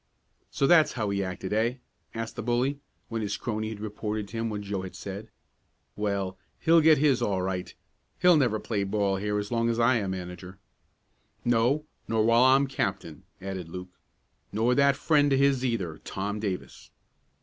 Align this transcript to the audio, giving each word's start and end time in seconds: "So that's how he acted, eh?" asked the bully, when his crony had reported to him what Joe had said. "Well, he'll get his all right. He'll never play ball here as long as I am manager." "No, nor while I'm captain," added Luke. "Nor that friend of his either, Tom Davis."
"So 0.49 0.65
that's 0.65 0.93
how 0.93 1.11
he 1.11 1.23
acted, 1.23 1.53
eh?" 1.53 1.75
asked 2.15 2.35
the 2.35 2.41
bully, 2.41 2.79
when 3.09 3.21
his 3.21 3.37
crony 3.37 3.69
had 3.69 3.79
reported 3.79 4.27
to 4.29 4.37
him 4.37 4.49
what 4.49 4.61
Joe 4.61 4.81
had 4.81 4.95
said. 4.95 5.29
"Well, 5.95 6.39
he'll 6.59 6.81
get 6.81 6.97
his 6.97 7.21
all 7.21 7.43
right. 7.43 7.71
He'll 8.19 8.35
never 8.35 8.59
play 8.59 8.83
ball 8.83 9.17
here 9.17 9.37
as 9.37 9.51
long 9.51 9.69
as 9.69 9.79
I 9.79 9.97
am 9.97 10.09
manager." 10.09 10.57
"No, 11.45 11.85
nor 12.07 12.25
while 12.25 12.41
I'm 12.41 12.65
captain," 12.65 13.25
added 13.39 13.69
Luke. 13.69 13.95
"Nor 14.51 14.73
that 14.73 14.95
friend 14.95 15.31
of 15.33 15.37
his 15.39 15.63
either, 15.63 15.99
Tom 15.99 16.39
Davis." 16.39 16.89